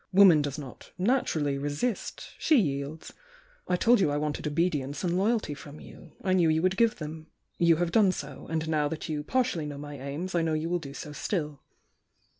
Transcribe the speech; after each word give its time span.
Woman 0.11 0.41
does 0.41 0.57
not 0.57 0.93
naturally 0.97 1.59
resist; 1.59 2.31
she 2.39 2.55
yields. 2.57 3.13
I 3.67 3.75
told 3.75 3.99
you 3.99 4.09
I 4.09 4.17
wanted 4.17 4.47
obedience 4.47 5.03
and 5.03 5.15
loyalty 5.15 5.53
from 5.53 5.79
you,— 5.79 6.13
I 6.23 6.33
knew 6.33 6.49
you 6.49 6.63
would 6.63 6.75
give 6.75 6.95
them. 6.95 7.27
You 7.59 7.75
have 7.75 7.91
done 7.91 8.11
so, 8.11 8.47
and 8.49 8.67
now 8.67 8.87
that 8.87 9.09
you 9.09 9.21
partially 9.23 9.67
know 9.67 9.77
my 9.77 9.99
aims 9.99 10.33
I 10.33 10.41
know 10.41 10.53
you 10.55 10.69
will 10.69 10.79
do 10.79 10.95
so 10.95 11.11
still." 11.11 11.59